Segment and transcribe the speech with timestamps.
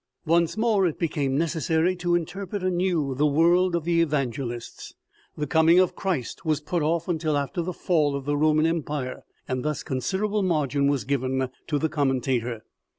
[0.25, 4.95] Once more it became necessary to interpret anew the words of the evangelists.
[5.37, 9.21] The coming of Christ was put off until after the fall of the Roman empire,
[9.47, 12.63] and thus con siderable margin was given to the commentator.